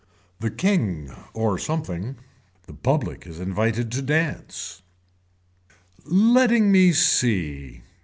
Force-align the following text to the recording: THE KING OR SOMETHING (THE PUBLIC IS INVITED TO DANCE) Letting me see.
THE 0.39 0.49
KING 0.49 1.13
OR 1.35 1.59
SOMETHING 1.59 2.15
(THE 2.65 2.73
PUBLIC 2.73 3.27
IS 3.27 3.39
INVITED 3.39 3.91
TO 3.91 4.01
DANCE) 4.01 4.81
Letting 6.07 6.71
me 6.71 6.91
see. 6.91 7.81